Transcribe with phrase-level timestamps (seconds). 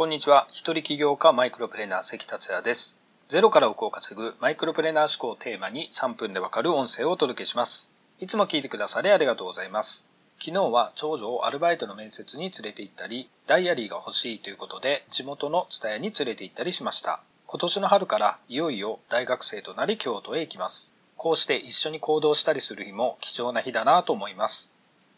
[0.00, 0.48] こんにちは。
[0.50, 3.02] 一人起業家マイクロプレーナー関達也です。
[3.28, 7.92] ゼロから億を稼ぐマイクロプレーナー思考をテーマに3分でわかる音声をお届けします。
[8.18, 10.08] いつも聞いてくださりありがとうございます。
[10.38, 17.20] 昨日は長女をアルバイトの面接に連れて行ったり、ダイアリーが欲しいということで地元の蔦屋に連れて行ったりしました。
[17.44, 20.94] 今年の春からいよいよ大学生となり京都へ行きます。
[21.18, 24.72] こうして一緒に行動したりする日も貴重な日だなと思います。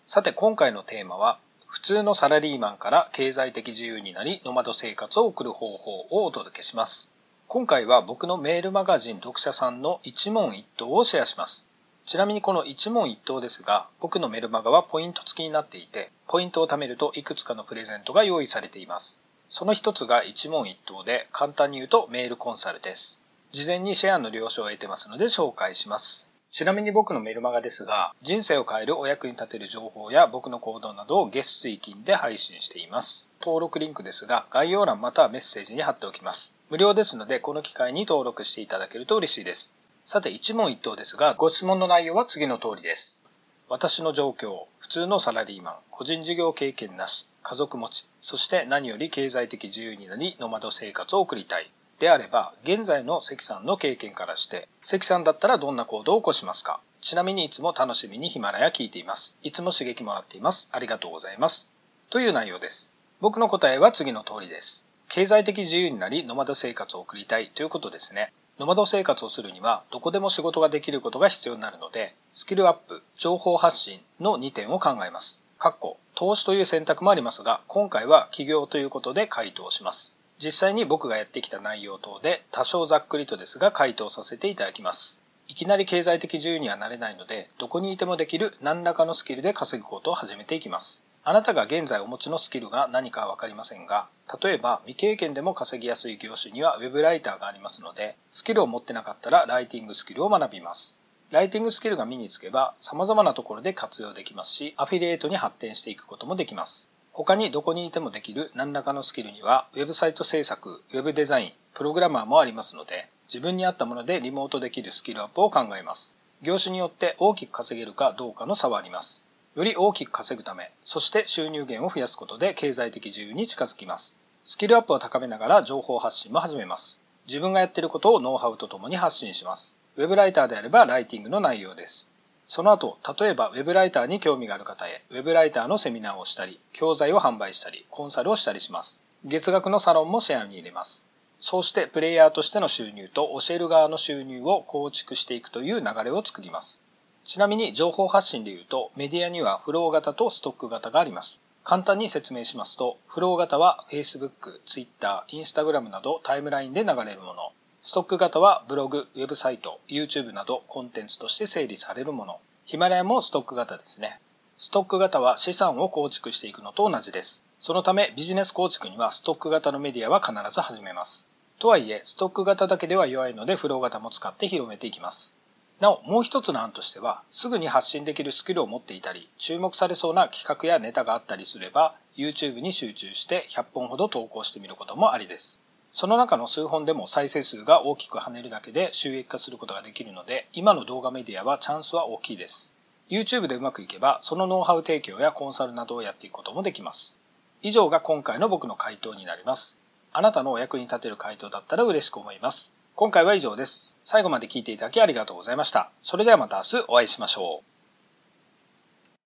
[0.06, 1.38] さて今回のテーマは
[1.72, 7.14] 普通のサラリーマンから経済的自由になりノマド生活を送る方法をお届けします。
[7.48, 11.70] 今回は僕のメールマガジン読者さんの一問一答をシェアします。
[12.04, 19.22] ちなみにこの一問一答ですが、僕のメルマガはポイント付きになっていて、ポイントを貯めるといくつかのプレゼントが用意されています。
[19.48, 23.22] その一つが一問一答で、簡単に言うとメールコンサルです。
[23.50, 26.31] 事前にシェアの了承を得てますので紹介します。
[26.52, 33.30] ちなみに僕のメルマガですが、人生を変えるお役に立てる情報や僕の行動などを月水金で配信しています。
[33.40, 36.54] 登録リンクですが、概要欄またはメッセージに貼っておきます。
[36.68, 39.72] 無料ですので、この機会に登録していただけると嬉しいです。
[40.04, 43.26] さて、一問一答ですが、ご質問の内容は次の通りです。
[43.70, 51.70] 私の状況、普通のサラリーマン、個人事業経験なし、家族持ち、そして何より経済的自由になり、ノマド生活を送りたい。
[52.02, 56.80] であれば、現在の関さんの経験からして、関さんだったらどんな行動を起こしますか？
[57.00, 59.36] ちなみにいつも楽しみにヒマラヤ聞いています。
[59.44, 60.68] いつも刺激もらっています。
[60.72, 61.70] ありがとうございます。
[62.10, 62.92] という内容です。
[63.20, 64.84] 僕の答えは次の通りです。
[65.08, 68.32] 経済的自由になり、ノマド生活を送りたいということですね。
[68.58, 75.40] ノマド生活をするには、どこでも仕事ができることが必要になるので、スキルアップ、情報発信の2点を考えます。
[75.56, 80.16] かっこ、投資という選択もありますが、今回は起業ということで回答します。
[80.42, 85.22] 実際に僕がやってきた内容等で多少ざっくりとですが回答させていただきます。
[85.46, 91.04] いきなり経済的自由にはなれないので、どこにいてもできる何らかのスキルで稼ぐことを始めていきます。
[91.22, 94.08] あなたが現在お持ちのスキルが何かはわかりませんが、
[94.42, 100.98] 例えば未経験でも稼ぎやすい業種には Web ライターがありますので、スキルを持ってなかったらライティングスキルを学びます。
[101.30, 106.91] ライティングスキルが身につけば様々なところで活用できますし、アフィリエイトに発展していくこともできます。
[107.12, 116.16] 他にどこにいてもできる何らかのスキルには、ウェブサイト制作、ウェブデザイン、プログラマーもありますので、自分に合ったものでリモートできるスキルアップを考えます。
[116.40, 119.26] 業種によって大きく稼げるかどうかの差はあります。
[119.54, 124.16] より大きく稼ぐため、そして収入源を増やすことで経済的自由に近づきます。
[124.44, 127.02] スキルアップを高めながら情報発信も始めます。
[127.26, 129.78] 自分がやっていることをノウハウとともに発信します。
[129.96, 132.11] ウェブライターであればライティングの内容です。
[132.54, 139.02] その後、例えば Web ライターに興味がある方へ Web ライターのセミナーをしたり、教材を販売したり、コンサルをしたりします。
[139.24, 141.06] 月額のサロンもシェアに入れます。
[141.40, 146.82] そうしてプレイヤーとしての収入と教える側の収入を構築していくという流れを作ります。
[147.24, 151.40] ちなみに情報発信で言うとメディアにはフロー型とストック型があります。
[151.64, 157.52] 簡単に説明しますと、フロー型は Facebook、Twitter、Instagram などタイムラインで流れるもの。
[157.84, 162.38] ストック型はブログ、ウェブサイト、YouTube などコンテンツとして整理されるもの。
[162.64, 164.20] ヒマラヤもストック型ですね。
[164.56, 167.44] ストック型は資産を構築していくのと同じです。
[167.58, 171.28] そのためビジネス構築にはストック型のメディアは必ず始めます。
[171.58, 175.36] とはいえ、ストック型だけでは弱いのでフロー型も使って広めていきます。
[175.80, 185.61] なお、もう一つの案としては、すぐに発信できるスキルを持っていたり、注目されそうな企画やネタがあったりすれば、YouTube に集中して100本ほど投稿してみることもありです。
[185.92, 192.74] その中の数本でも再生数が大きく跳ねるだけで収益化することができるので、今の動画メディアはチャンスは大きいです。
[193.10, 197.18] YouTube でうまくいけば、そのノウハウ提供やコンサルなどをやっていくこともできます。
[197.60, 199.78] 以上が今回の僕の回答になります。
[200.14, 202.74] あなたのお役に立てる回答だったら嬉しく思います。
[202.94, 203.96] 今回は以上です。
[204.02, 205.90] 最後まで聞いていただきありがとうございました。
[206.00, 207.71] それではまた明日お会いしましょう。